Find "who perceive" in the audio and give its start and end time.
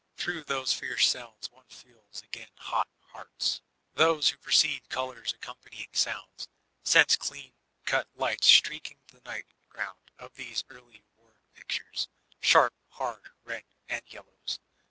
4.29-4.89